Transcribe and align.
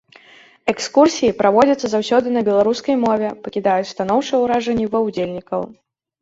Экскурсіі 0.71 1.35
праводзяцца 1.41 1.87
заўсёды 1.93 2.27
на 2.37 2.41
беларускай 2.47 2.95
мове, 3.05 3.29
пакідаюць 3.49 3.91
станоўчыя 3.93 4.41
ўражанні 4.47 4.89
ва 4.95 4.99
ўдзельнікаў. 5.07 5.61